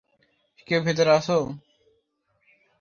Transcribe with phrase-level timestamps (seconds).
[0.67, 1.37] কেউ ভেতরে আছো?